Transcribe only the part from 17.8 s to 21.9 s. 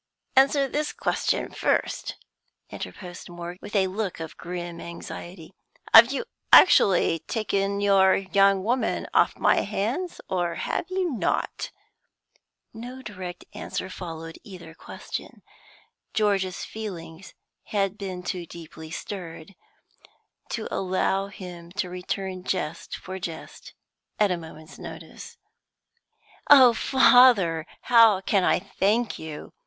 been too deeply stirred to allow him